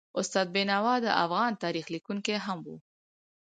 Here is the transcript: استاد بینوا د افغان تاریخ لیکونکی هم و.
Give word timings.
استاد 0.19 0.47
بینوا 0.55 0.95
د 1.01 1.07
افغان 1.23 1.51
تاریخ 1.63 1.85
لیکونکی 1.93 2.35
هم 2.45 2.59
و. 2.65 2.67